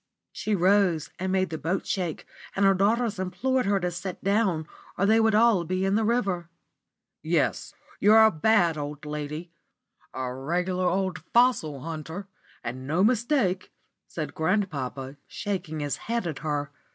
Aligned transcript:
She 0.31 0.55
rose 0.55 1.11
and 1.19 1.31
made 1.31 1.51
the 1.51 1.59
boat 1.59 1.85
shake, 1.85 2.25
and 2.55 2.65
her 2.65 2.73
daughters 2.73 3.19
implored 3.19 3.67
her 3.67 3.79
to 3.81 3.91
sit 3.91 4.23
down, 4.23 4.67
or 4.97 5.05
they 5.05 5.19
would 5.19 5.35
all 5.35 5.63
be 5.63 5.85
in 5.85 5.93
the 5.93 6.03
river. 6.03 6.49
"Yes, 7.21 7.75
you're 7.99 8.23
a 8.23 8.31
bad 8.31 8.79
old 8.79 9.05
lady 9.05 9.51
a 10.11 10.33
regular 10.33 10.87
old 10.87 11.19
fossil 11.35 11.81
hunter, 11.81 12.27
and 12.63 12.87
no 12.87 13.03
mistake," 13.03 13.71
said 14.07 14.33
grandpapa, 14.33 15.17
shaking 15.27 15.81
his 15.81 15.97
head 15.97 16.25
at 16.25 16.39
her. 16.39 16.71